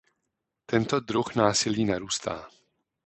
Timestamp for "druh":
0.99-1.35